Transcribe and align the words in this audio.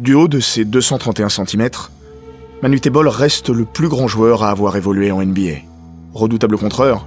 Du 0.00 0.14
haut 0.14 0.28
de 0.28 0.40
ses 0.40 0.64
231 0.64 1.28
cm, 1.28 1.68
Manu 2.62 2.80
Tebol 2.80 3.06
reste 3.06 3.50
le 3.50 3.66
plus 3.66 3.88
grand 3.88 4.08
joueur 4.08 4.42
à 4.42 4.48
avoir 4.48 4.74
évolué 4.76 5.12
en 5.12 5.22
NBA. 5.22 5.58
Redoutable 6.14 6.56
contreur, 6.56 7.04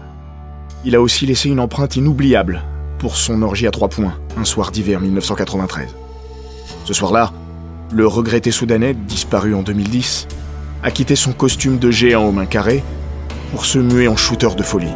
il 0.86 0.96
a 0.96 1.02
aussi 1.02 1.26
laissé 1.26 1.50
une 1.50 1.60
empreinte 1.60 1.96
inoubliable 1.96 2.62
pour 3.00 3.18
son 3.18 3.42
orgie 3.42 3.66
à 3.66 3.72
trois 3.72 3.88
points, 3.88 4.14
un 4.38 4.46
soir 4.46 4.70
d'hiver 4.70 5.00
1993. 5.00 5.88
Ce 6.86 6.94
soir-là, 6.94 7.34
le 7.92 8.06
regretté 8.06 8.52
soudanais, 8.52 8.94
disparu 8.94 9.56
en 9.56 9.64
2010, 9.64 10.28
a 10.84 10.92
quitté 10.92 11.16
son 11.16 11.34
costume 11.34 11.80
de 11.80 11.90
géant 11.90 12.26
aux 12.28 12.32
mains 12.32 12.46
carrées 12.46 12.84
pour 13.50 13.66
se 13.66 13.80
muer 13.80 14.08
en 14.08 14.16
shooter 14.16 14.54
de 14.56 14.62
folie. 14.62 14.94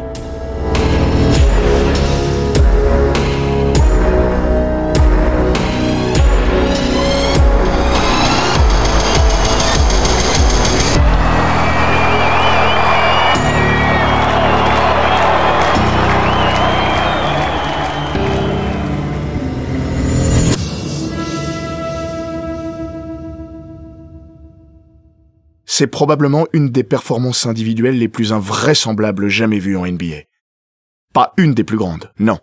C'est 25.78 25.86
probablement 25.86 26.48
une 26.52 26.70
des 26.70 26.82
performances 26.82 27.46
individuelles 27.46 28.00
les 28.00 28.08
plus 28.08 28.32
invraisemblables 28.32 29.28
jamais 29.28 29.60
vues 29.60 29.76
en 29.76 29.86
NBA. 29.86 30.24
Pas 31.14 31.32
une 31.36 31.54
des 31.54 31.62
plus 31.62 31.76
grandes, 31.76 32.10
non. 32.18 32.40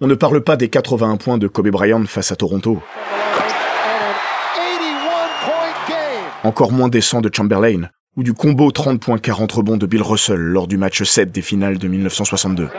On 0.00 0.08
ne 0.08 0.16
parle 0.16 0.42
pas 0.42 0.56
des 0.56 0.68
81 0.68 1.16
points 1.16 1.38
de 1.38 1.46
Kobe 1.46 1.68
Bryant 1.68 2.04
face 2.06 2.32
à 2.32 2.34
Toronto. 2.34 2.82
Encore 6.42 6.72
moins 6.72 6.88
des 6.88 7.00
100 7.00 7.20
de 7.20 7.30
Chamberlain, 7.32 7.90
ou 8.16 8.24
du 8.24 8.34
combo 8.34 8.72
30 8.72 9.00
points 9.00 9.18
40 9.18 9.52
rebonds 9.52 9.76
de 9.76 9.86
Bill 9.86 10.02
Russell 10.02 10.40
lors 10.40 10.66
du 10.66 10.76
match 10.76 11.00
7 11.00 11.30
des 11.30 11.42
finales 11.42 11.78
de 11.78 11.86
1962. 11.86 12.70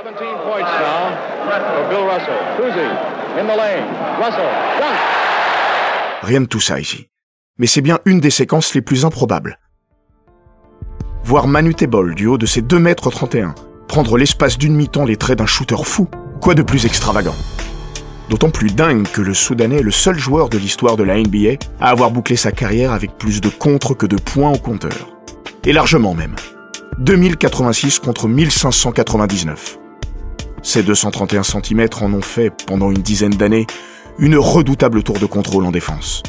Rien 6.22 6.42
de 6.42 6.48
tout 6.48 6.60
ça 6.60 6.82
ici. 6.82 7.08
Mais 7.58 7.68
c'est 7.68 7.80
bien 7.80 8.00
une 8.04 8.20
des 8.20 8.30
séquences 8.30 8.76
les 8.76 8.82
plus 8.82 9.06
improbables 9.06 9.58
voir 11.26 11.48
Manu 11.48 11.74
Tebol 11.74 12.14
du 12.14 12.28
haut 12.28 12.38
de 12.38 12.46
ses 12.46 12.62
2 12.62 12.78
mètres 12.78 13.10
31 13.10 13.56
prendre 13.88 14.16
l'espace 14.16 14.60
d'une 14.60 14.76
mi-temps 14.76 15.06
les 15.06 15.18
traits 15.18 15.40
d'un 15.40 15.48
shooter 15.48 15.84
fou. 15.84 16.08
Quoi 16.40 16.54
de 16.54 16.62
plus 16.62 16.86
extravagant? 16.86 17.36
D'autant 18.30 18.52
plus 18.52 18.76
dingue 18.76 19.08
que 19.08 19.22
le 19.22 19.34
Soudanais 19.34 19.78
est 19.78 19.84
le 19.84 19.90
seul 19.90 20.20
joueur 20.20 20.50
de 20.50 20.60
l'histoire 20.60 20.98
de 20.98 21.04
la 21.04 21.18
NBA 21.18 21.58
à 21.80 21.90
avoir 21.90 22.12
bouclé 22.12 22.36
sa 22.36 22.52
carrière 22.52 22.92
avec 22.92 23.18
plus 23.18 23.42
de 23.42 23.50
contres 23.50 23.98
que 23.98 24.06
de 24.06 24.18
points 24.18 24.52
au 24.52 24.58
compteur. 24.60 25.18
Et 25.64 25.74
largement 25.74 26.14
même. 26.14 26.36
2086 27.00 27.98
contre 28.00 28.28
1599. 28.28 29.80
Ces 30.62 30.84
231 30.84 31.42
cm 31.42 31.88
en 32.02 32.14
ont 32.14 32.22
fait, 32.22 32.52
pendant 32.68 32.92
une 32.92 33.02
dizaine 33.02 33.34
d'années, 33.34 33.66
une 34.20 34.38
redoutable 34.38 35.02
tour 35.02 35.18
de 35.18 35.26
contrôle 35.26 35.66
en 35.66 35.72
défense. 35.72 36.22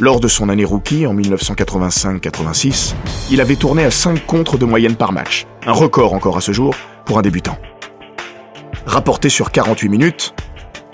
Lors 0.00 0.18
de 0.18 0.26
son 0.26 0.48
année 0.48 0.64
rookie 0.64 1.06
en 1.06 1.14
1985-86, 1.14 2.94
il 3.30 3.40
avait 3.40 3.54
tourné 3.54 3.84
à 3.84 3.92
5 3.92 4.26
contres 4.26 4.58
de 4.58 4.64
moyenne 4.64 4.96
par 4.96 5.12
match, 5.12 5.46
un 5.66 5.72
record 5.72 6.14
encore 6.14 6.36
à 6.36 6.40
ce 6.40 6.50
jour 6.50 6.74
pour 7.04 7.16
un 7.16 7.22
débutant. 7.22 7.56
Rapporté 8.86 9.28
sur 9.28 9.52
48 9.52 9.88
minutes, 9.88 10.34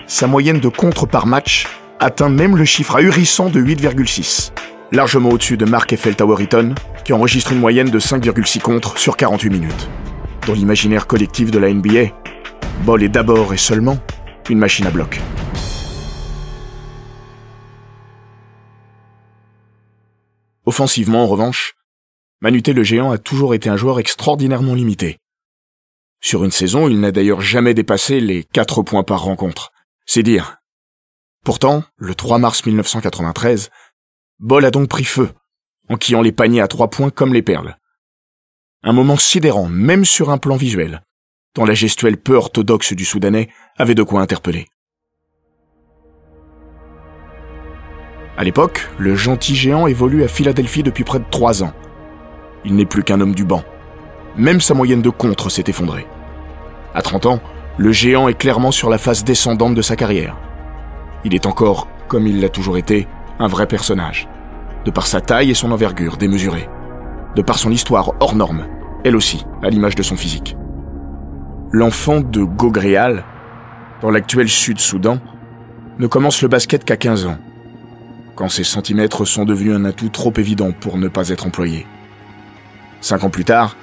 sa 0.05 0.27
moyenne 0.27 0.59
de 0.59 0.69
contres 0.69 1.07
par 1.07 1.25
match 1.25 1.67
atteint 1.99 2.29
même 2.29 2.55
le 2.55 2.63
chiffre 2.63 2.95
ahurissant 2.95 3.49
de 3.49 3.59
8,6, 3.59 4.51
largement 4.91 5.29
au-dessus 5.29 5.57
de 5.57 5.65
Mark 5.65 5.91
Eiffel 5.91 6.15
Tower 6.15 6.43
Eaton, 6.43 6.75
qui 7.03 7.13
enregistre 7.13 7.53
une 7.53 7.59
moyenne 7.59 7.89
de 7.89 7.99
5,6 7.99 8.59
contres 8.61 8.99
sur 8.99 9.17
48 9.17 9.49
minutes. 9.49 9.89
Dans 10.45 10.53
l'imaginaire 10.53 11.07
collectif 11.07 11.49
de 11.49 11.57
la 11.57 11.73
NBA, 11.73 12.11
Ball 12.85 13.01
est 13.01 13.09
d'abord 13.09 13.51
et 13.51 13.57
seulement 13.57 13.97
une 14.47 14.59
machine 14.59 14.85
à 14.85 14.91
bloc. 14.91 15.19
Offensivement, 20.65 21.23
en 21.23 21.27
revanche, 21.27 21.75
Manuté 22.41 22.73
le 22.73 22.81
géant 22.81 23.11
a 23.11 23.19
toujours 23.19 23.53
été 23.53 23.69
un 23.69 23.77
joueur 23.77 23.99
extraordinairement 23.99 24.73
limité. 24.73 25.19
Sur 26.21 26.43
une 26.43 26.51
saison, 26.51 26.89
il 26.89 26.99
n'a 26.99 27.11
d'ailleurs 27.11 27.41
jamais 27.41 27.75
dépassé 27.75 28.19
les 28.19 28.43
4 28.43 28.81
points 28.81 29.03
par 29.03 29.23
rencontre. 29.23 29.71
C'est 30.07 30.23
dire. 30.23 30.57
Pourtant, 31.45 31.83
le 31.97 32.15
3 32.15 32.39
mars 32.39 32.65
1993, 32.65 33.69
Ball 34.39 34.65
a 34.65 34.71
donc 34.71 34.89
pris 34.89 35.03
feu, 35.03 35.29
en 35.87 35.97
quillant 35.97 36.23
les 36.23 36.31
paniers 36.31 36.61
à 36.61 36.67
trois 36.67 36.89
points 36.89 37.11
comme 37.11 37.33
les 37.33 37.43
perles. 37.43 37.77
Un 38.83 38.93
moment 38.93 39.17
sidérant, 39.17 39.69
même 39.69 40.05
sur 40.05 40.31
un 40.31 40.39
plan 40.39 40.55
visuel, 40.55 41.03
dont 41.55 41.65
la 41.65 41.75
gestuelle 41.75 42.17
peu 42.17 42.33
orthodoxe 42.35 42.93
du 42.93 43.05
Soudanais 43.05 43.49
avait 43.77 43.93
de 43.93 44.01
quoi 44.01 44.21
interpeller. 44.21 44.67
À 48.41 48.43
l'époque, 48.43 48.89
le 48.97 49.13
gentil 49.13 49.53
géant 49.53 49.85
évolue 49.85 50.23
à 50.23 50.27
Philadelphie 50.27 50.81
depuis 50.81 51.03
près 51.03 51.19
de 51.19 51.25
trois 51.29 51.61
ans. 51.61 51.73
Il 52.65 52.75
n'est 52.75 52.87
plus 52.87 53.03
qu'un 53.03 53.21
homme 53.21 53.35
du 53.35 53.43
banc. 53.43 53.61
Même 54.35 54.61
sa 54.61 54.73
moyenne 54.73 55.03
de 55.03 55.11
contre 55.11 55.51
s'est 55.51 55.65
effondrée. 55.67 56.07
À 56.95 57.03
30 57.03 57.27
ans, 57.27 57.39
le 57.77 57.91
géant 57.91 58.27
est 58.29 58.33
clairement 58.33 58.71
sur 58.71 58.89
la 58.89 58.97
face 58.97 59.23
descendante 59.23 59.75
de 59.75 59.83
sa 59.83 59.95
carrière. 59.95 60.37
Il 61.23 61.35
est 61.35 61.45
encore, 61.45 61.87
comme 62.07 62.25
il 62.25 62.41
l'a 62.41 62.49
toujours 62.49 62.79
été, 62.79 63.07
un 63.37 63.45
vrai 63.45 63.67
personnage. 63.67 64.27
De 64.85 64.89
par 64.89 65.05
sa 65.05 65.21
taille 65.21 65.51
et 65.51 65.53
son 65.53 65.71
envergure 65.71 66.17
démesurée. 66.17 66.67
De 67.35 67.43
par 67.43 67.59
son 67.59 67.69
histoire 67.69 68.13
hors 68.21 68.33
norme, 68.33 68.65
elle 69.03 69.15
aussi, 69.15 69.45
à 69.61 69.69
l'image 69.69 69.93
de 69.93 70.01
son 70.01 70.15
physique. 70.15 70.57
L'enfant 71.71 72.21
de 72.21 72.41
Gogréal, 72.41 73.23
dans 74.01 74.09
l'actuel 74.09 74.49
Sud-Soudan, 74.49 75.19
ne 75.99 76.07
commence 76.07 76.41
le 76.41 76.47
basket 76.47 76.83
qu'à 76.85 76.97
15 76.97 77.27
ans 77.27 77.37
quand 78.41 78.49
ces 78.49 78.63
centimètres 78.63 79.23
sont 79.23 79.45
devenus 79.45 79.75
un 79.75 79.85
atout 79.85 80.09
trop 80.09 80.33
évident 80.37 80.71
pour 80.71 80.97
ne 80.97 81.07
pas 81.07 81.29
être 81.29 81.45
employé. 81.45 81.85
Cinq 82.99 83.23
ans 83.23 83.29
plus 83.29 83.45
tard, 83.45 83.77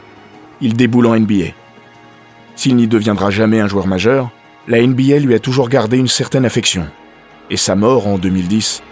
il 0.60 0.74
déboule 0.74 1.06
en 1.06 1.16
NBA. 1.16 1.52
S'il 2.56 2.74
n'y 2.74 2.88
deviendra 2.88 3.30
jamais 3.30 3.60
un 3.60 3.68
joueur 3.68 3.86
majeur, 3.86 4.30
la 4.66 4.84
NBA 4.84 5.20
lui 5.20 5.34
a 5.34 5.38
toujours 5.38 5.68
gardé 5.68 5.96
une 5.96 6.08
certaine 6.08 6.44
affection. 6.44 6.88
Et 7.50 7.56
sa 7.56 7.76
mort 7.76 8.08
en 8.08 8.18
2010 8.18 8.82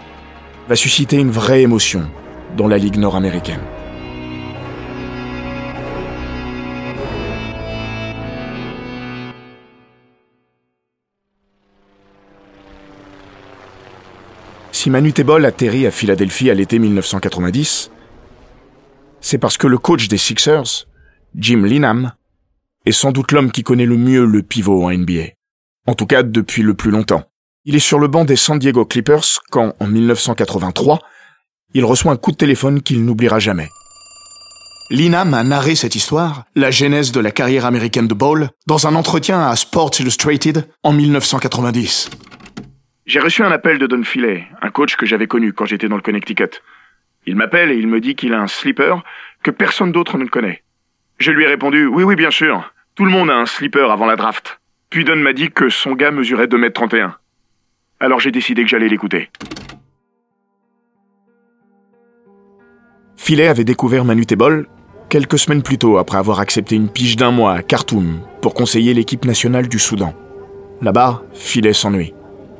va 0.69 0.77
susciter 0.77 1.17
une 1.17 1.31
vraie 1.31 1.63
émotion 1.63 2.09
dans 2.55 2.69
la 2.69 2.77
Ligue 2.77 2.95
nord-américaine. 2.95 3.59
Si 14.87 14.91
Manu 14.91 15.11
Tebol 15.11 15.43
atterrit 15.43 15.85
à 15.85 15.91
Philadelphie 15.91 16.49
à 16.49 16.53
l'été 16.53 16.79
1990, 16.79 17.91
c'est 19.19 19.37
parce 19.37 19.57
que 19.57 19.67
le 19.67 19.77
coach 19.77 20.07
des 20.07 20.17
Sixers, 20.17 20.87
Jim 21.35 21.65
Linham, 21.65 22.13
est 22.85 22.93
sans 22.93 23.11
doute 23.11 23.33
l'homme 23.33 23.51
qui 23.51 23.63
connaît 23.63 23.85
le 23.85 23.97
mieux 23.97 24.23
le 24.23 24.43
pivot 24.43 24.85
en 24.85 24.91
NBA. 24.93 25.33
En 25.87 25.93
tout 25.93 26.05
cas, 26.05 26.23
depuis 26.23 26.61
le 26.61 26.73
plus 26.73 26.89
longtemps. 26.89 27.25
Il 27.65 27.75
est 27.75 27.79
sur 27.79 27.99
le 27.99 28.07
banc 28.07 28.23
des 28.23 28.37
San 28.37 28.59
Diego 28.59 28.85
Clippers 28.85 29.25
quand, 29.51 29.73
en 29.81 29.87
1983, 29.87 30.99
il 31.73 31.83
reçoit 31.83 32.13
un 32.13 32.15
coup 32.15 32.31
de 32.31 32.37
téléphone 32.37 32.81
qu'il 32.81 33.03
n'oubliera 33.03 33.39
jamais. 33.39 33.67
Linham 34.89 35.33
a 35.33 35.43
narré 35.43 35.75
cette 35.75 35.95
histoire, 35.95 36.45
la 36.55 36.71
genèse 36.71 37.11
de 37.11 37.19
la 37.19 37.31
carrière 37.31 37.65
américaine 37.65 38.07
de 38.07 38.13
Ball, 38.13 38.51
dans 38.67 38.87
un 38.87 38.95
entretien 38.95 39.49
à 39.49 39.57
Sports 39.57 39.91
Illustrated 39.99 40.65
en 40.83 40.93
1990. 40.93 42.09
J'ai 43.07 43.21
reçu 43.21 43.41
un 43.41 43.51
appel 43.53 43.79
de 43.79 43.87
Don 43.87 44.03
Filet, 44.03 44.45
un 44.61 44.69
coach 44.69 44.97
que 44.97 45.05
j'avais 45.05 45.27
connu 45.27 45.53
quand 45.53 45.63
j'étais 45.63 45.87
dans 45.87 45.95
le 45.95 46.01
Connecticut. 46.01 46.61
Il 47.25 47.37
m'appelle 47.37 47.71
et 47.71 47.77
il 47.77 47.87
me 47.87 48.01
dit 48.01 48.15
qu'il 48.15 48.33
a 48.33 48.41
un 48.41 48.47
slipper 48.47 48.95
que 49.43 49.49
personne 49.49 49.93
d'autre 49.93 50.17
ne 50.17 50.25
connaît. 50.25 50.61
Je 51.17 51.31
lui 51.31 51.45
ai 51.45 51.47
répondu 51.47 51.85
Oui, 51.85 52.03
oui, 52.03 52.17
bien 52.17 52.31
sûr. 52.31 52.73
Tout 52.95 53.05
le 53.05 53.11
monde 53.11 53.29
a 53.29 53.37
un 53.37 53.45
slipper 53.45 53.87
avant 53.89 54.07
la 54.07 54.17
draft. 54.17 54.59
Puis 54.89 55.05
Don 55.05 55.15
m'a 55.15 55.31
dit 55.31 55.49
que 55.49 55.69
son 55.69 55.93
gars 55.93 56.11
mesurait 56.11 56.47
2m31. 56.47 57.13
Alors 58.01 58.19
j'ai 58.19 58.31
décidé 58.31 58.63
que 58.63 58.69
j'allais 58.69 58.89
l'écouter. 58.89 59.29
Filet 63.15 63.47
avait 63.47 63.63
découvert 63.63 64.03
Manu 64.03 64.25
Tebol 64.25 64.67
quelques 65.09 65.39
semaines 65.39 65.63
plus 65.63 65.77
tôt 65.77 65.97
après 65.97 66.17
avoir 66.17 66.41
accepté 66.41 66.75
une 66.75 66.89
pige 66.89 67.15
d'un 67.15 67.31
mois 67.31 67.53
à 67.53 67.63
Khartoum 67.63 68.19
pour 68.41 68.53
conseiller 68.53 68.93
l'équipe 68.93 69.23
nationale 69.23 69.69
du 69.69 69.79
Soudan. 69.79 70.13
Là-bas, 70.81 71.23
Filet 71.33 71.71
s'ennuie. 71.71 72.13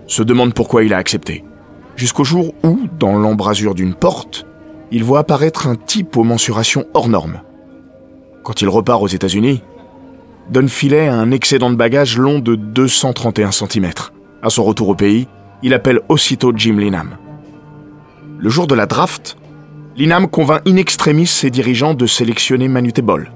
Se 0.07 0.23
demande 0.23 0.53
pourquoi 0.53 0.83
il 0.83 0.93
a 0.93 0.97
accepté. 0.97 1.43
Jusqu'au 1.95 2.23
jour 2.23 2.53
où, 2.63 2.79
dans 2.97 3.17
l'embrasure 3.17 3.75
d'une 3.75 3.93
porte, 3.93 4.45
il 4.91 5.03
voit 5.03 5.19
apparaître 5.19 5.67
un 5.67 5.75
type 5.75 6.15
aux 6.15 6.23
mensurations 6.23 6.85
hors 6.93 7.09
normes. 7.09 7.41
Quand 8.43 8.61
il 8.61 8.69
repart 8.69 9.01
aux 9.01 9.07
États-Unis, 9.07 9.61
Don 10.49 10.67
Filet 10.67 11.09
a 11.09 11.15
un 11.15 11.31
excédent 11.31 11.69
de 11.69 11.75
bagages 11.75 12.17
long 12.17 12.39
de 12.39 12.55
231 12.55 13.51
cm. 13.51 13.91
À 14.41 14.49
son 14.49 14.63
retour 14.63 14.87
au 14.87 14.95
pays, 14.95 15.27
il 15.61 15.73
appelle 15.73 15.99
aussitôt 16.07 16.53
Jim 16.55 16.77
Linham. 16.77 17.17
Le 18.37 18.49
jour 18.49 18.67
de 18.67 18.75
la 18.75 18.85
draft, 18.85 19.37
Linham 19.97 20.27
convainc 20.29 20.61
in 20.67 20.77
extremis 20.77 21.25
ses 21.25 21.49
dirigeants 21.49 21.95
de 21.95 22.05
sélectionner 22.05 22.67
Manu 22.67 22.93
Tebol. 22.93 23.31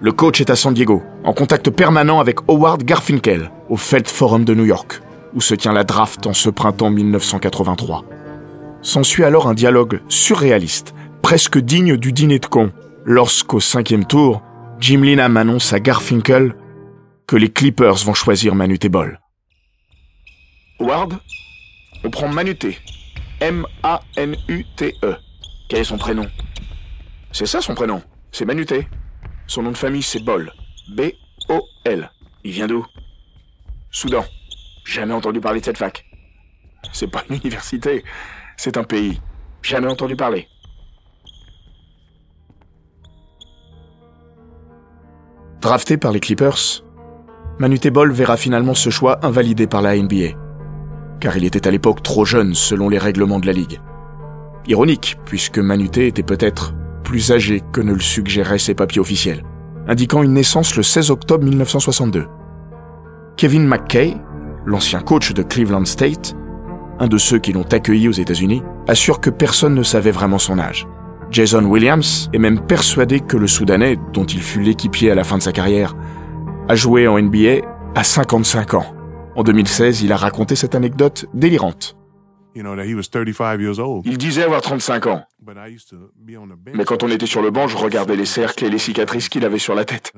Le 0.00 0.12
coach 0.12 0.40
est 0.40 0.50
à 0.50 0.56
San 0.56 0.72
Diego, 0.72 1.02
en 1.24 1.32
contact 1.32 1.70
permanent 1.70 2.20
avec 2.20 2.38
Howard 2.46 2.84
Garfinkel, 2.84 3.50
au 3.68 3.76
Felt 3.76 4.08
Forum 4.08 4.44
de 4.44 4.54
New 4.54 4.66
York, 4.66 5.00
où 5.34 5.40
se 5.40 5.54
tient 5.54 5.72
la 5.72 5.84
draft 5.84 6.26
en 6.26 6.32
ce 6.32 6.50
printemps 6.50 6.90
1983. 6.90 8.04
S'ensuit 8.82 9.24
alors 9.24 9.48
un 9.48 9.54
dialogue 9.54 10.00
surréaliste, 10.08 10.94
presque 11.22 11.58
digne 11.58 11.96
du 11.96 12.12
dîner 12.12 12.38
de 12.38 12.46
con, 12.46 12.72
lorsqu'au 13.04 13.60
cinquième 13.60 14.06
tour, 14.06 14.42
Jim 14.80 15.02
Linham 15.02 15.36
annonce 15.36 15.72
à 15.72 15.80
Garfinkel 15.80 16.54
que 17.26 17.36
les 17.36 17.50
Clippers 17.50 18.04
vont 18.04 18.14
choisir 18.14 18.54
Manu 18.54 18.78
Tebol. 18.78 19.20
Howard, 20.80 21.18
on 22.04 22.10
prend 22.10 22.28
Manuté. 22.28 22.78
M-A-N-U-T-E. 23.40 25.16
Quel 25.68 25.80
est 25.80 25.84
son 25.84 25.98
prénom? 25.98 26.26
C'est 27.32 27.46
ça 27.46 27.60
son 27.60 27.74
prénom. 27.74 28.02
C'est 28.32 28.44
Manuté. 28.44 28.88
Son 29.46 29.62
nom 29.62 29.72
de 29.72 29.76
famille, 29.76 30.02
c'est 30.02 30.24
Bol. 30.24 30.52
B-O-L. 30.94 32.10
Il 32.44 32.52
vient 32.52 32.66
d'où? 32.66 32.84
Soudan. 33.90 34.24
Jamais 34.84 35.14
entendu 35.14 35.40
parler 35.40 35.60
de 35.60 35.64
cette 35.64 35.78
fac. 35.78 36.04
C'est 36.92 37.10
pas 37.10 37.22
une 37.28 37.36
université, 37.36 38.04
c'est 38.56 38.76
un 38.76 38.84
pays. 38.84 39.20
Jamais 39.62 39.88
entendu 39.88 40.16
parler. 40.16 40.48
Drafté 45.60 45.98
par 45.98 46.12
les 46.12 46.20
Clippers, 46.20 46.82
Manu 47.58 47.78
Tebol 47.78 48.12
verra 48.12 48.38
finalement 48.38 48.72
ce 48.72 48.88
choix 48.88 49.24
invalidé 49.24 49.66
par 49.66 49.82
la 49.82 49.94
NBA, 49.94 50.30
car 51.20 51.36
il 51.36 51.44
était 51.44 51.68
à 51.68 51.70
l'époque 51.70 52.02
trop 52.02 52.24
jeune 52.24 52.54
selon 52.54 52.88
les 52.88 52.96
règlements 52.96 53.38
de 53.38 53.46
la 53.46 53.52
Ligue. 53.52 53.78
Ironique, 54.66 55.18
puisque 55.26 55.58
Manuté 55.58 56.06
était 56.06 56.22
peut-être 56.22 56.72
plus 57.04 57.32
âgé 57.32 57.62
que 57.72 57.82
ne 57.82 57.92
le 57.92 58.00
suggéraient 58.00 58.58
ses 58.58 58.74
papiers 58.74 59.00
officiels, 59.00 59.44
indiquant 59.86 60.22
une 60.22 60.32
naissance 60.32 60.76
le 60.76 60.82
16 60.82 61.10
octobre 61.10 61.44
1962. 61.44 62.26
Kevin 63.36 63.66
McKay, 63.66 64.16
l'ancien 64.66 65.00
coach 65.00 65.32
de 65.32 65.42
Cleveland 65.42 65.84
State, 65.84 66.34
un 66.98 67.08
de 67.08 67.18
ceux 67.18 67.38
qui 67.38 67.52
l'ont 67.52 67.66
accueilli 67.70 68.08
aux 68.08 68.12
États-Unis, 68.12 68.62
assure 68.88 69.20
que 69.20 69.30
personne 69.30 69.74
ne 69.74 69.82
savait 69.82 70.10
vraiment 70.10 70.38
son 70.38 70.58
âge. 70.58 70.86
Jason 71.30 71.64
Williams 71.64 72.28
est 72.32 72.38
même 72.38 72.60
persuadé 72.60 73.20
que 73.20 73.36
le 73.36 73.46
Soudanais, 73.46 73.96
dont 74.12 74.24
il 74.24 74.42
fut 74.42 74.60
l'équipier 74.60 75.10
à 75.10 75.14
la 75.14 75.24
fin 75.24 75.38
de 75.38 75.42
sa 75.42 75.52
carrière, 75.52 75.94
a 76.68 76.74
joué 76.74 77.06
en 77.06 77.20
NBA 77.20 77.66
à 77.94 78.04
55 78.04 78.74
ans. 78.74 78.86
En 79.36 79.42
2016, 79.42 80.02
il 80.02 80.12
a 80.12 80.16
raconté 80.16 80.56
cette 80.56 80.74
anecdote 80.74 81.26
délirante. 81.34 81.96
Il 84.04 84.18
disait 84.18 84.42
avoir 84.42 84.60
35 84.60 85.06
ans. 85.06 85.24
Mais 86.74 86.84
quand 86.84 87.02
on 87.02 87.08
était 87.08 87.26
sur 87.26 87.42
le 87.42 87.50
banc, 87.50 87.68
je 87.68 87.76
regardais 87.76 88.16
les 88.16 88.26
cercles 88.26 88.64
et 88.64 88.70
les 88.70 88.78
cicatrices 88.78 89.28
qu'il 89.28 89.44
avait 89.44 89.58
sur 89.58 89.74
la 89.74 89.84
tête. 89.84 90.12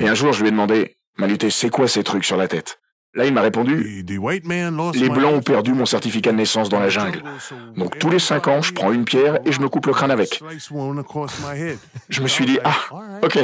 Et 0.00 0.08
un 0.08 0.14
jour, 0.14 0.32
je 0.32 0.40
lui 0.40 0.48
ai 0.48 0.50
demandé, 0.50 0.96
Manuté, 1.18 1.50
c'est 1.50 1.70
quoi 1.70 1.88
ces 1.88 2.02
trucs 2.02 2.24
sur 2.24 2.36
la 2.36 2.48
tête? 2.48 2.78
Là, 3.14 3.26
il 3.26 3.34
m'a 3.34 3.42
répondu, 3.42 4.02
les 4.08 5.08
Blancs 5.10 5.34
ont 5.34 5.42
perdu 5.42 5.74
mon 5.74 5.84
certificat 5.84 6.32
de 6.32 6.38
naissance 6.38 6.70
dans 6.70 6.80
la 6.80 6.88
jungle. 6.88 7.22
Donc 7.76 7.98
tous 7.98 8.08
les 8.08 8.18
5 8.18 8.48
ans, 8.48 8.62
je 8.62 8.72
prends 8.72 8.90
une 8.90 9.04
pierre 9.04 9.38
et 9.44 9.52
je 9.52 9.60
me 9.60 9.68
coupe 9.68 9.84
le 9.84 9.92
crâne 9.92 10.10
avec. 10.10 10.42
Je 12.08 12.22
me 12.22 12.26
suis 12.26 12.46
dit, 12.46 12.58
ah, 12.64 12.74
ok. 13.22 13.38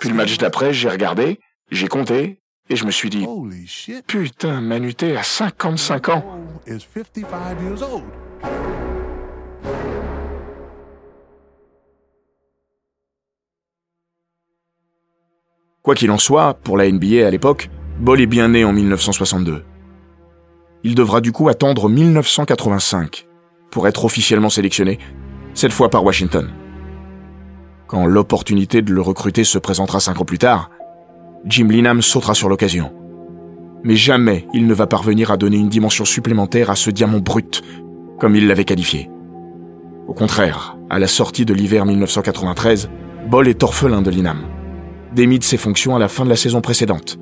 Puis 0.00 0.08
le 0.08 0.14
match 0.14 0.38
d'après, 0.38 0.72
j'ai 0.72 0.88
regardé, 0.88 1.40
j'ai 1.70 1.88
compté, 1.88 2.40
et 2.72 2.76
je 2.76 2.86
me 2.86 2.90
suis 2.90 3.10
dit, 3.10 3.26
putain, 4.06 4.62
Manuté 4.62 5.14
a 5.14 5.22
55 5.22 6.08
ans. 6.08 6.24
Quoi 15.82 15.94
qu'il 15.94 16.10
en 16.10 16.16
soit, 16.16 16.54
pour 16.54 16.78
la 16.78 16.90
NBA 16.90 17.26
à 17.26 17.30
l'époque, 17.30 17.68
Ball 18.00 18.22
est 18.22 18.26
bien 18.26 18.48
né 18.48 18.64
en 18.64 18.72
1962. 18.72 19.64
Il 20.82 20.94
devra 20.94 21.20
du 21.20 21.30
coup 21.30 21.50
attendre 21.50 21.90
1985 21.90 23.26
pour 23.70 23.86
être 23.86 24.06
officiellement 24.06 24.48
sélectionné, 24.48 24.98
cette 25.52 25.72
fois 25.72 25.90
par 25.90 26.04
Washington. 26.04 26.50
Quand 27.86 28.06
l'opportunité 28.06 28.80
de 28.80 28.94
le 28.94 29.02
recruter 29.02 29.44
se 29.44 29.58
présentera 29.58 30.00
cinq 30.00 30.22
ans 30.22 30.24
plus 30.24 30.38
tard, 30.38 30.70
Jim 31.44 31.68
Linham 31.68 32.02
sautera 32.02 32.34
sur 32.34 32.48
l'occasion. 32.48 32.92
Mais 33.82 33.96
jamais 33.96 34.46
il 34.54 34.66
ne 34.66 34.74
va 34.74 34.86
parvenir 34.86 35.30
à 35.30 35.36
donner 35.36 35.56
une 35.56 35.68
dimension 35.68 36.04
supplémentaire 36.04 36.70
à 36.70 36.76
ce 36.76 36.90
diamant 36.90 37.18
brut, 37.18 37.62
comme 38.20 38.36
il 38.36 38.46
l'avait 38.46 38.64
qualifié. 38.64 39.10
Au 40.06 40.14
contraire, 40.14 40.76
à 40.88 40.98
la 40.98 41.08
sortie 41.08 41.44
de 41.44 41.54
l'hiver 41.54 41.84
1993, 41.84 42.90
Ball 43.28 43.48
est 43.48 43.62
orphelin 43.62 44.02
de 44.02 44.10
Linham, 44.10 44.42
démis 45.14 45.38
de 45.38 45.44
ses 45.44 45.56
fonctions 45.56 45.96
à 45.96 45.98
la 45.98 46.08
fin 46.08 46.24
de 46.24 46.30
la 46.30 46.36
saison 46.36 46.60
précédente. 46.60 47.18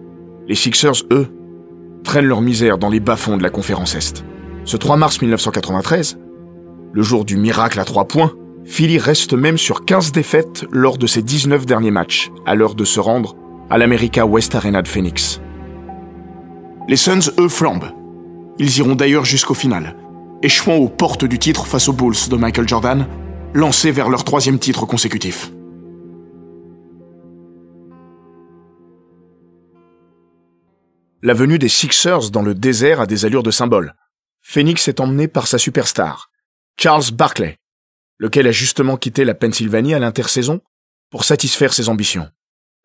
Les 0.49 0.55
Sixers, 0.55 1.05
eux, 1.13 1.29
traînent 2.05 2.27
leur 2.27 2.41
misère 2.43 2.79
dans 2.79 2.89
les 2.91 3.01
bas-fonds 3.01 3.37
de 3.37 3.43
la 3.43 3.51
conférence 3.51 3.95
Est. 3.95 4.25
Ce 4.65 4.77
3 4.77 4.97
mars 4.97 5.21
1993, 5.21 6.19
le 6.93 7.03
jour 7.03 7.25
du 7.25 7.37
miracle 7.37 7.81
à 7.81 7.85
trois 7.85 8.07
points, 8.07 8.33
Philly 8.65 8.99
reste 8.99 9.33
même 9.33 9.57
sur 9.57 9.85
15 9.85 10.13
défaites 10.13 10.67
lors 10.71 10.99
de 10.99 11.07
ses 11.07 11.23
19 11.23 11.65
derniers 11.65 11.91
matchs, 11.91 12.31
à 12.47 12.55
l'heure 12.55 12.75
de 12.75 12.85
se 12.85 13.01
rendre 13.01 13.37
à 13.71 13.79
l'America 13.79 14.27
West 14.27 14.55
Arena 14.57 14.83
de 14.83 14.89
Phoenix. 14.89 15.41
Les 16.89 16.97
Suns, 16.97 17.31
eux, 17.39 17.49
flambent. 17.49 17.93
Ils 18.59 18.79
iront 18.79 18.97
d'ailleurs 18.97 19.25
jusqu'au 19.25 19.55
final, 19.55 19.97
échouant 20.43 20.75
aux 20.75 20.89
portes 20.89 21.25
du 21.25 21.39
titre 21.39 21.67
face 21.67 21.89
aux 21.89 21.93
Bulls 21.93 22.29
de 22.29 22.37
Michael 22.37 22.69
Jordan, 22.69 23.07
lancés 23.55 23.93
vers 23.93 24.11
leur 24.11 24.25
troisième 24.25 24.59
titre 24.59 24.87
consécutif. 24.87 25.53
La 31.23 31.35
venue 31.35 31.59
des 31.59 31.69
Sixers 31.69 32.31
dans 32.31 32.43
le 32.43 32.55
désert 32.55 33.01
a 33.01 33.07
des 33.07 33.25
allures 33.25 33.43
de 33.43 33.51
symbole. 33.51 33.95
Phoenix 34.41 34.89
est 34.89 35.01
emmené 35.01 35.29
par 35.29 35.47
sa 35.47 35.59
superstar, 35.59 36.31
Charles 36.77 37.13
Barkley, 37.13 37.59
lequel 38.19 38.49
a 38.49 38.53
justement 38.53 38.97
quitté 38.97 39.25
la 39.25 39.35
Pennsylvanie 39.35 39.95
à 39.95 39.99
l'intersaison 39.99 40.61
pour 41.11 41.25
satisfaire 41.25 41.73
ses 41.73 41.89
ambitions. 41.89 42.29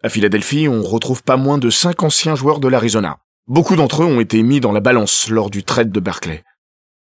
À 0.04 0.10
Philadelphie, 0.10 0.68
on 0.68 0.84
retrouve 0.84 1.24
pas 1.24 1.38
moins 1.38 1.58
de 1.58 1.70
cinq 1.70 2.04
anciens 2.04 2.36
joueurs 2.36 2.60
de 2.60 2.68
l'Arizona. 2.68 3.20
Beaucoup 3.48 3.75
d'entre 3.75 4.04
eux 4.04 4.06
ont 4.06 4.20
été 4.20 4.44
mis 4.44 4.60
dans 4.60 4.72
la 4.72 4.80
balance 4.80 5.30
lors 5.30 5.50
du 5.50 5.64
trade 5.64 5.92
de 5.92 6.00
Barclay. 6.00 6.44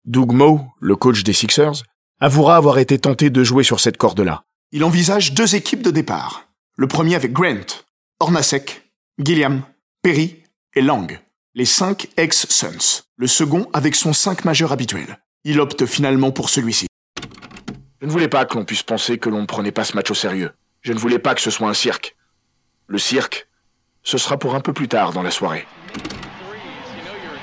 Doug 0.05 0.31
Moe, 0.33 0.61
le 0.79 0.95
coach 0.95 1.23
des 1.23 1.33
Sixers, 1.33 1.83
avouera 2.19 2.57
avoir 2.57 2.79
été 2.79 2.99
tenté 2.99 3.29
de 3.29 3.43
jouer 3.43 3.63
sur 3.63 3.79
cette 3.79 3.97
corde-là. 3.97 4.43
Il 4.71 4.83
envisage 4.83 5.33
deux 5.33 5.55
équipes 5.55 5.81
de 5.81 5.91
départ. 5.91 6.49
Le 6.75 6.87
premier 6.87 7.15
avec 7.15 7.31
Grant, 7.33 7.83
Ornasek, 8.19 8.89
Gilliam, 9.19 9.61
Perry 10.01 10.43
et 10.75 10.81
Lang, 10.81 11.19
les 11.53 11.65
cinq 11.65 12.09
ex-Suns. 12.17 13.03
Le 13.15 13.27
second 13.27 13.67
avec 13.73 13.95
son 13.95 14.11
cinq 14.11 14.43
majeur 14.43 14.71
habituel. 14.71 15.19
Il 15.43 15.59
opte 15.59 15.85
finalement 15.85 16.31
pour 16.31 16.49
celui-ci. 16.49 16.87
Je 18.01 18.07
ne 18.07 18.11
voulais 18.11 18.27
pas 18.27 18.45
que 18.45 18.55
l'on 18.57 18.65
puisse 18.65 18.83
penser 18.83 19.17
que 19.17 19.29
l'on 19.29 19.41
ne 19.41 19.45
prenait 19.45 19.71
pas 19.71 19.83
ce 19.83 19.95
match 19.95 20.09
au 20.11 20.15
sérieux. 20.15 20.51
Je 20.81 20.93
ne 20.93 20.99
voulais 20.99 21.19
pas 21.19 21.35
que 21.35 21.41
ce 21.41 21.51
soit 21.51 21.69
un 21.69 21.73
cirque. 21.73 22.15
Le 22.87 22.97
cirque, 22.97 23.47
ce 24.03 24.17
sera 24.17 24.37
pour 24.37 24.55
un 24.55 24.59
peu 24.59 24.73
plus 24.73 24.89
tard 24.89 25.13
dans 25.13 25.21
la 25.21 25.31
soirée. 25.31 25.65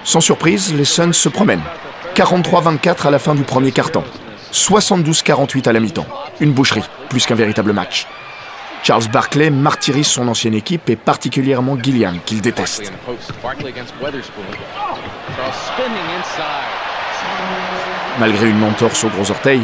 Sans 0.04 0.20
surprise, 0.20 0.75
les 0.75 0.85
Suns 0.85 1.14
se 1.14 1.28
promènent. 1.28 1.62
43-24 2.14 3.06
à 3.06 3.11
la 3.11 3.18
fin 3.18 3.35
du 3.35 3.42
premier 3.42 3.73
quart-temps. 3.73 4.04
72-48 4.52 5.68
à 5.68 5.73
la 5.73 5.80
mi-temps. 5.80 6.06
Une 6.40 6.52
boucherie, 6.52 6.85
plus 7.09 7.25
qu'un 7.25 7.35
véritable 7.35 7.73
match. 7.73 8.06
Charles 8.82 9.09
Barkley 9.09 9.50
martyrise 9.50 10.06
son 10.06 10.28
ancienne 10.28 10.54
équipe 10.54 10.88
et 10.90 10.97
particulièrement 10.97 11.78
Gilliam, 11.82 12.18
qu'il 12.25 12.40
déteste. 12.40 12.92
Malgré 18.18 18.50
une 18.50 18.64
entorse 18.64 19.04
au 19.04 19.09
gros 19.09 19.30
orteil, 19.30 19.62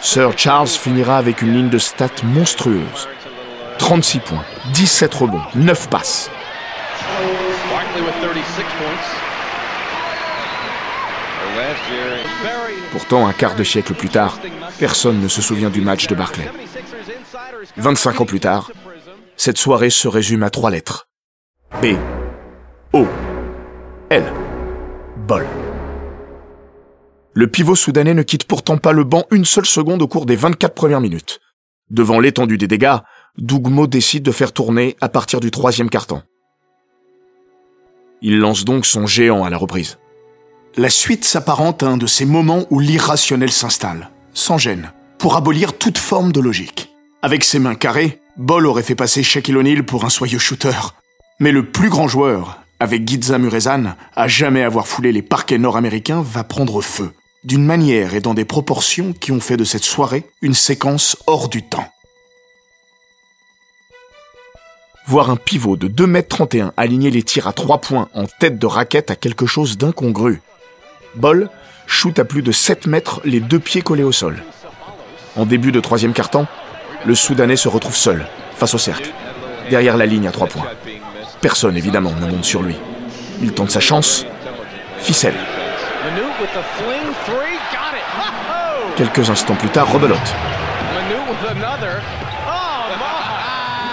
Sir 0.00 0.32
Charles 0.36 0.68
finira 0.68 1.18
avec 1.18 1.42
une 1.42 1.54
ligne 1.54 1.70
de 1.70 1.78
stats 1.78 2.22
monstrueuse. 2.22 3.08
36 3.78 4.18
points, 4.20 4.44
17 4.72 5.14
rebonds, 5.14 5.42
9 5.54 5.88
passes. 5.88 6.30
Pourtant, 12.92 13.26
un 13.26 13.32
quart 13.32 13.56
de 13.56 13.64
siècle 13.64 13.94
plus 13.94 14.08
tard, 14.08 14.38
personne 14.78 15.20
ne 15.20 15.28
se 15.28 15.42
souvient 15.42 15.70
du 15.70 15.80
match 15.80 16.06
de 16.06 16.14
Barclay. 16.14 16.50
25 17.76 18.20
ans 18.20 18.26
plus 18.26 18.40
tard, 18.40 18.70
cette 19.36 19.58
soirée 19.58 19.90
se 19.90 20.08
résume 20.08 20.42
à 20.42 20.50
trois 20.50 20.70
lettres. 20.70 21.08
B. 21.80 21.96
O. 22.92 23.06
L. 24.10 24.24
Bol. 25.26 25.46
Le 27.34 27.46
pivot 27.46 27.76
soudanais 27.76 28.14
ne 28.14 28.22
quitte 28.22 28.44
pourtant 28.44 28.78
pas 28.78 28.92
le 28.92 29.04
banc 29.04 29.24
une 29.30 29.44
seule 29.44 29.66
seconde 29.66 30.02
au 30.02 30.08
cours 30.08 30.26
des 30.26 30.36
24 30.36 30.74
premières 30.74 31.00
minutes. 31.00 31.40
Devant 31.90 32.20
l'étendue 32.20 32.58
des 32.58 32.66
dégâts, 32.66 32.98
Dougmo 33.36 33.86
décide 33.86 34.22
de 34.22 34.32
faire 34.32 34.52
tourner 34.52 34.96
à 35.00 35.08
partir 35.08 35.40
du 35.40 35.50
troisième 35.50 35.90
carton. 35.90 36.22
Il 38.22 38.38
lance 38.38 38.64
donc 38.64 38.86
son 38.86 39.06
géant 39.06 39.44
à 39.44 39.50
la 39.50 39.56
reprise. 39.56 39.98
La 40.76 40.90
suite 40.90 41.24
s'apparente 41.24 41.82
à 41.82 41.88
un 41.88 41.96
de 41.96 42.06
ces 42.06 42.24
moments 42.24 42.64
où 42.70 42.80
l'irrationnel 42.80 43.50
s'installe, 43.50 44.10
sans 44.34 44.58
gêne, 44.58 44.92
pour 45.18 45.36
abolir 45.36 45.76
toute 45.76 45.98
forme 45.98 46.32
de 46.32 46.40
logique. 46.40 46.94
Avec 47.22 47.44
ses 47.44 47.58
mains 47.58 47.74
carrées, 47.74 48.20
Ball 48.36 48.66
aurait 48.66 48.82
fait 48.82 48.94
passer 48.94 49.22
Shaquille 49.22 49.56
O'Neal 49.56 49.84
pour 49.84 50.04
un 50.04 50.10
soyeux 50.10 50.38
shooter. 50.38 50.94
Mais 51.40 51.52
le 51.52 51.70
plus 51.70 51.88
grand 51.88 52.06
joueur, 52.06 52.60
avec 52.80 53.06
Giza 53.08 53.38
Murezan, 53.38 53.94
à 54.14 54.28
jamais 54.28 54.62
avoir 54.62 54.86
foulé 54.86 55.10
les 55.12 55.22
parquets 55.22 55.58
nord-américains, 55.58 56.22
va 56.22 56.44
prendre 56.44 56.80
feu. 56.80 57.12
D'une 57.44 57.64
manière 57.64 58.14
et 58.14 58.20
dans 58.20 58.34
des 58.34 58.44
proportions 58.44 59.12
qui 59.12 59.32
ont 59.32 59.40
fait 59.40 59.56
de 59.56 59.64
cette 59.64 59.84
soirée 59.84 60.24
une 60.42 60.54
séquence 60.54 61.16
hors 61.26 61.48
du 61.48 61.62
temps. 61.62 61.88
Voir 65.08 65.30
un 65.30 65.36
pivot 65.36 65.78
de 65.78 65.88
2m31 65.88 66.72
aligner 66.76 67.10
les 67.10 67.22
tirs 67.22 67.46
à 67.46 67.54
3 67.54 67.78
points 67.78 68.10
en 68.12 68.26
tête 68.26 68.58
de 68.58 68.66
raquette 68.66 69.10
a 69.10 69.16
quelque 69.16 69.46
chose 69.46 69.78
d'incongru. 69.78 70.42
Ball 71.14 71.48
shoot 71.86 72.18
à 72.18 72.26
plus 72.26 72.42
de 72.42 72.52
7 72.52 72.86
mètres 72.86 73.22
les 73.24 73.40
deux 73.40 73.58
pieds 73.58 73.80
collés 73.80 74.02
au 74.02 74.12
sol. 74.12 74.36
En 75.34 75.46
début 75.46 75.72
de 75.72 75.80
troisième 75.80 76.12
quart-temps, 76.12 76.46
le 77.06 77.14
Soudanais 77.14 77.56
se 77.56 77.68
retrouve 77.68 77.96
seul, 77.96 78.26
face 78.54 78.74
au 78.74 78.78
cercle, 78.78 79.08
derrière 79.70 79.96
la 79.96 80.04
ligne 80.04 80.28
à 80.28 80.30
3 80.30 80.46
points. 80.46 80.66
Personne, 81.40 81.78
évidemment, 81.78 82.12
ne 82.12 82.26
monte 82.26 82.44
sur 82.44 82.62
lui. 82.62 82.76
Il 83.40 83.52
tente 83.52 83.70
sa 83.70 83.80
chance, 83.80 84.26
ficelle. 84.98 85.36
Quelques 88.94 89.30
instants 89.30 89.56
plus 89.56 89.70
tard, 89.70 89.90
rebelote. 89.90 90.34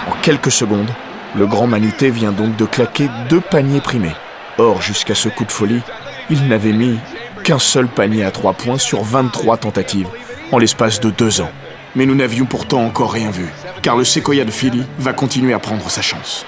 En 0.08 0.12
quelques 0.20 0.52
secondes, 0.52 0.90
le 1.36 1.46
grand 1.46 1.66
Manuté 1.66 2.10
vient 2.10 2.32
donc 2.32 2.56
de 2.56 2.64
claquer 2.64 3.08
deux 3.28 3.40
paniers 3.40 3.80
primés. 3.80 4.14
Or, 4.58 4.80
jusqu'à 4.80 5.14
ce 5.14 5.28
coup 5.28 5.44
de 5.44 5.52
folie, 5.52 5.82
il 6.30 6.48
n'avait 6.48 6.72
mis 6.72 6.98
qu'un 7.44 7.58
seul 7.58 7.88
panier 7.88 8.24
à 8.24 8.30
trois 8.30 8.54
points 8.54 8.78
sur 8.78 9.02
23 9.02 9.58
tentatives, 9.58 10.08
en 10.50 10.58
l'espace 10.58 10.98
de 11.00 11.10
deux 11.10 11.42
ans. 11.42 11.50
Mais 11.94 12.06
nous 12.06 12.14
n'avions 12.14 12.46
pourtant 12.46 12.82
encore 12.84 13.12
rien 13.12 13.30
vu, 13.30 13.46
car 13.82 13.96
le 13.96 14.04
séquoia 14.04 14.44
de 14.44 14.50
Philly 14.50 14.82
va 14.98 15.12
continuer 15.12 15.52
à 15.52 15.58
prendre 15.58 15.90
sa 15.90 16.00
chance. 16.00 16.46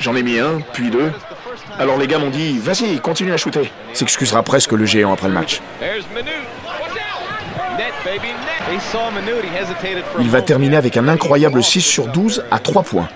J'en 0.00 0.16
ai 0.16 0.22
mis 0.22 0.38
un, 0.38 0.60
puis 0.72 0.90
deux. 0.90 1.12
Alors 1.78 1.96
les 1.96 2.08
gars 2.08 2.18
m'ont 2.18 2.30
dit, 2.30 2.58
vas-y, 2.58 2.98
continue 2.98 3.32
à 3.32 3.36
shooter. 3.36 3.70
S'excusera 3.92 4.42
presque 4.42 4.72
le 4.72 4.84
géant 4.84 5.12
après 5.12 5.28
le 5.28 5.34
match. 5.34 5.60
Il 10.20 10.30
va 10.30 10.42
terminer 10.42 10.76
avec 10.76 10.96
un 10.96 11.06
incroyable 11.06 11.62
6 11.62 11.80
sur 11.80 12.08
12 12.08 12.44
à 12.50 12.58
3 12.58 12.82
points. 12.82 13.08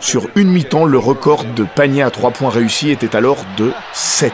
Sur 0.00 0.28
une 0.36 0.48
mi-temps, 0.48 0.84
le 0.84 0.98
record 0.98 1.44
de 1.44 1.64
panier 1.64 2.02
à 2.02 2.10
3 2.10 2.30
points 2.30 2.50
réussi 2.50 2.90
était 2.90 3.14
alors 3.14 3.44
de 3.56 3.72
7. 3.92 4.32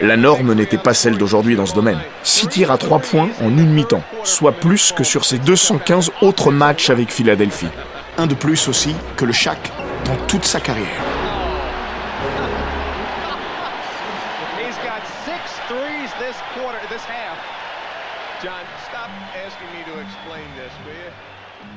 La 0.00 0.16
norme 0.16 0.54
n'était 0.54 0.78
pas 0.78 0.94
celle 0.94 1.18
d'aujourd'hui 1.18 1.56
dans 1.56 1.66
ce 1.66 1.74
domaine. 1.74 1.98
6 2.22 2.48
tirs 2.48 2.70
à 2.70 2.78
3 2.78 3.00
points 3.00 3.28
en 3.42 3.48
une 3.48 3.70
mi-temps, 3.70 4.02
soit 4.24 4.52
plus 4.52 4.92
que 4.92 5.04
sur 5.04 5.24
ses 5.24 5.38
215 5.38 6.12
autres 6.22 6.50
matchs 6.50 6.90
avec 6.90 7.10
Philadelphie. 7.10 7.68
Un 8.16 8.26
de 8.26 8.34
plus 8.34 8.68
aussi 8.68 8.94
que 9.16 9.24
le 9.24 9.32
Shaq 9.32 9.58
dans 10.04 10.16
toute 10.26 10.44
sa 10.44 10.60
carrière. 10.60 10.86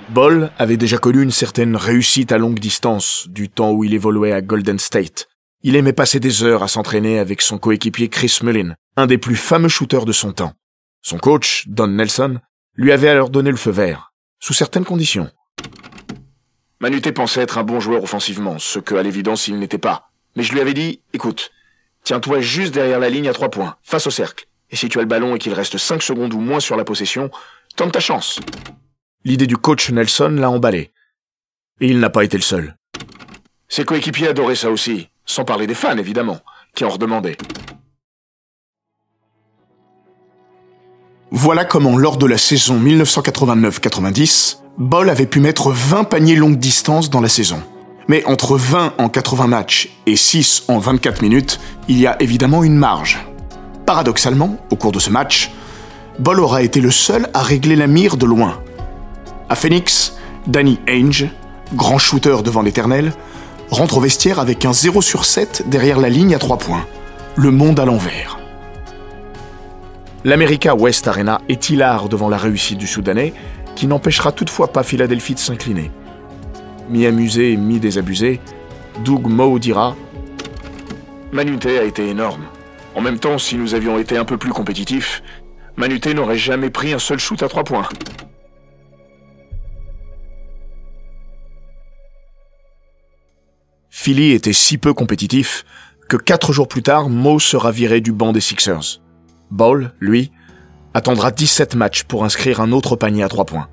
Ball 0.09 0.51
avait 0.57 0.77
déjà 0.77 0.97
connu 0.97 1.21
une 1.21 1.31
certaine 1.31 1.77
réussite 1.77 2.33
à 2.33 2.37
longue 2.37 2.59
distance 2.59 3.27
du 3.29 3.47
temps 3.47 3.71
où 3.71 3.85
il 3.85 3.93
évoluait 3.93 4.33
à 4.33 4.41
Golden 4.41 4.77
State. 4.77 5.29
Il 5.63 5.77
aimait 5.77 5.93
passer 5.93 6.19
des 6.19 6.43
heures 6.43 6.63
à 6.63 6.67
s'entraîner 6.67 7.17
avec 7.17 7.41
son 7.41 7.57
coéquipier 7.57 8.09
Chris 8.09 8.39
Mullin, 8.43 8.75
un 8.97 9.07
des 9.07 9.17
plus 9.17 9.37
fameux 9.37 9.69
shooters 9.69 10.05
de 10.05 10.11
son 10.11 10.33
temps. 10.33 10.53
Son 11.01 11.17
coach, 11.17 11.63
Don 11.67 11.87
Nelson, 11.87 12.39
lui 12.75 12.91
avait 12.91 13.07
alors 13.07 13.29
donné 13.29 13.51
le 13.51 13.57
feu 13.57 13.71
vert, 13.71 14.11
sous 14.39 14.53
certaines 14.53 14.83
conditions. 14.83 15.29
Manuté 16.81 17.11
pensait 17.11 17.41
être 17.41 17.57
un 17.57 17.63
bon 17.63 17.79
joueur 17.79 18.03
offensivement, 18.03 18.59
ce 18.59 18.79
que, 18.79 18.95
à 18.95 19.03
l'évidence, 19.03 19.47
il 19.47 19.59
n'était 19.59 19.77
pas. 19.77 20.09
Mais 20.35 20.43
je 20.43 20.51
lui 20.51 20.59
avais 20.59 20.73
dit, 20.73 21.01
écoute, 21.13 21.51
tiens-toi 22.03 22.41
juste 22.41 22.73
derrière 22.73 22.99
la 22.99 23.09
ligne 23.09 23.29
à 23.29 23.33
trois 23.33 23.49
points, 23.49 23.77
face 23.83 24.07
au 24.07 24.11
cercle. 24.11 24.45
Et 24.71 24.75
si 24.75 24.89
tu 24.89 24.97
as 24.97 25.03
le 25.03 25.07
ballon 25.07 25.35
et 25.35 25.39
qu'il 25.39 25.53
reste 25.53 25.77
cinq 25.77 26.01
secondes 26.01 26.33
ou 26.33 26.39
moins 26.39 26.59
sur 26.59 26.75
la 26.75 26.83
possession, 26.83 27.29
tente 27.75 27.93
ta 27.93 27.99
chance. 27.99 28.39
L'idée 29.23 29.45
du 29.45 29.55
coach 29.55 29.91
Nelson 29.91 30.35
l'a 30.35 30.49
emballé. 30.49 30.91
Et 31.79 31.87
il 31.87 31.99
n'a 31.99 32.09
pas 32.09 32.23
été 32.23 32.37
le 32.37 32.43
seul. 32.43 32.75
Ses 33.69 33.85
coéquipiers 33.85 34.29
adoraient 34.29 34.55
ça 34.55 34.71
aussi. 34.71 35.09
Sans 35.25 35.45
parler 35.45 35.67
des 35.67 35.75
fans, 35.75 35.97
évidemment, 35.97 36.39
qui 36.75 36.85
en 36.85 36.89
redemandaient. 36.89 37.37
Voilà 41.29 41.65
comment, 41.65 41.97
lors 41.97 42.17
de 42.17 42.25
la 42.25 42.37
saison 42.37 42.79
1989-90, 42.79 44.57
Ball 44.77 45.09
avait 45.09 45.27
pu 45.27 45.39
mettre 45.39 45.71
20 45.71 46.05
paniers 46.05 46.35
longue 46.35 46.57
distance 46.57 47.09
dans 47.09 47.21
la 47.21 47.29
saison. 47.29 47.61
Mais 48.07 48.25
entre 48.25 48.57
20 48.57 48.95
en 48.97 49.07
80 49.07 49.47
matchs 49.47 49.89
et 50.07 50.15
6 50.15 50.63
en 50.67 50.79
24 50.79 51.21
minutes, 51.21 51.59
il 51.87 51.99
y 51.99 52.07
a 52.07 52.21
évidemment 52.21 52.63
une 52.63 52.75
marge. 52.75 53.19
Paradoxalement, 53.85 54.57
au 54.71 54.75
cours 54.75 54.91
de 54.91 54.99
ce 54.99 55.11
match, 55.11 55.51
Ball 56.19 56.39
aura 56.39 56.63
été 56.63 56.81
le 56.81 56.91
seul 56.91 57.29
à 57.33 57.43
régler 57.43 57.75
la 57.75 57.87
mire 57.87 58.17
de 58.17 58.25
loin. 58.25 58.61
À 59.51 59.55
Phoenix, 59.55 60.15
Danny 60.47 60.79
Ainge, 60.87 61.27
grand 61.73 61.97
shooter 61.97 62.37
devant 62.41 62.61
l'éternel, 62.61 63.11
rentre 63.69 63.97
au 63.97 63.99
vestiaire 63.99 64.39
avec 64.39 64.63
un 64.63 64.71
0 64.71 65.01
sur 65.01 65.25
7 65.25 65.65
derrière 65.67 65.99
la 65.99 66.07
ligne 66.07 66.33
à 66.33 66.39
3 66.39 66.57
points. 66.57 66.85
Le 67.35 67.51
monde 67.51 67.77
à 67.77 67.83
l'envers. 67.83 68.39
L'America 70.23 70.73
West 70.73 71.05
Arena 71.09 71.41
est 71.49 71.69
hilar 71.69 72.07
devant 72.07 72.29
la 72.29 72.37
réussite 72.37 72.77
du 72.77 72.87
Soudanais, 72.87 73.33
qui 73.75 73.87
n'empêchera 73.87 74.31
toutefois 74.31 74.71
pas 74.71 74.83
Philadelphie 74.83 75.33
de 75.33 75.39
s'incliner. 75.39 75.91
Mi-amusé, 76.89 77.57
mi-désabusé, 77.57 78.39
Doug 79.03 79.27
Moe 79.27 79.59
dira 79.59 79.97
Manuté 81.33 81.77
a 81.77 81.83
été 81.83 82.07
énorme. 82.07 82.43
En 82.95 83.01
même 83.01 83.19
temps, 83.19 83.37
si 83.37 83.57
nous 83.57 83.75
avions 83.75 83.99
été 83.99 84.17
un 84.17 84.23
peu 84.23 84.37
plus 84.37 84.53
compétitifs, 84.53 85.21
Manuté 85.75 86.13
n'aurait 86.13 86.37
jamais 86.37 86.69
pris 86.69 86.93
un 86.93 86.99
seul 86.99 87.19
shoot 87.19 87.43
à 87.43 87.49
3 87.49 87.65
points. 87.65 87.89
Philly 94.11 94.33
était 94.33 94.51
si 94.51 94.77
peu 94.77 94.93
compétitif 94.93 95.63
que 96.09 96.17
quatre 96.17 96.51
jours 96.51 96.67
plus 96.67 96.83
tard, 96.83 97.07
Moe 97.07 97.39
sera 97.39 97.71
viré 97.71 98.01
du 98.01 98.11
banc 98.11 98.33
des 98.33 98.41
Sixers. 98.41 98.99
Ball, 99.51 99.93
lui, 100.01 100.33
attendra 100.93 101.31
17 101.31 101.75
matchs 101.75 102.03
pour 102.03 102.25
inscrire 102.25 102.59
un 102.59 102.73
autre 102.73 102.97
panier 102.97 103.23
à 103.23 103.29
trois 103.29 103.45
points. 103.45 103.69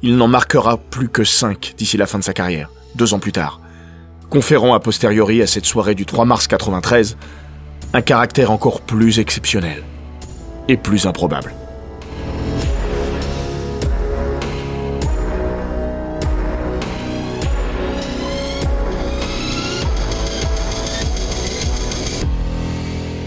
Il 0.00 0.16
n'en 0.16 0.28
marquera 0.28 0.78
plus 0.78 1.10
que 1.10 1.24
5 1.24 1.74
d'ici 1.76 1.98
la 1.98 2.06
fin 2.06 2.18
de 2.18 2.24
sa 2.24 2.32
carrière, 2.32 2.70
deux 2.94 3.12
ans 3.12 3.18
plus 3.18 3.32
tard, 3.32 3.60
conférant 4.30 4.72
a 4.72 4.80
posteriori 4.80 5.42
à 5.42 5.46
cette 5.46 5.66
soirée 5.66 5.94
du 5.94 6.06
3 6.06 6.24
mars 6.24 6.46
93 6.46 7.18
un 7.92 8.00
caractère 8.00 8.50
encore 8.50 8.80
plus 8.80 9.18
exceptionnel 9.18 9.82
et 10.68 10.78
plus 10.78 11.06
improbable. 11.06 11.52